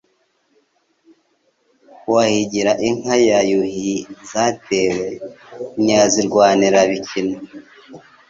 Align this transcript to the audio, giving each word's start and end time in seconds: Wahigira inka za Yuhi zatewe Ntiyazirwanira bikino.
Wahigira 2.13 2.71
inka 2.87 3.15
za 3.27 3.39
Yuhi 3.51 3.93
zatewe 4.31 5.07
Ntiyazirwanira 5.81 6.79
bikino. 6.89 7.37